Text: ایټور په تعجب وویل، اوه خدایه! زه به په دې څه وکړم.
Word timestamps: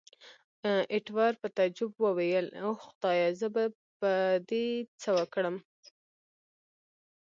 ایټور 0.93 1.33
په 1.41 1.47
تعجب 1.57 1.91
وویل، 2.03 2.47
اوه 2.63 2.77
خدایه! 2.85 3.27
زه 3.39 3.47
به 3.55 3.63
په 3.99 4.11
دې 4.49 4.65
څه 5.01 5.09
وکړم. 5.17 5.55